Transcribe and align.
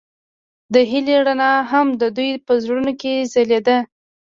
د 0.73 0.75
هیلې 0.91 1.15
رڼا 1.27 1.53
هم 1.71 1.87
د 2.01 2.03
دوی 2.17 2.31
په 2.45 2.53
زړونو 2.63 2.91
کې 3.01 3.13
ځلېده. 3.33 3.77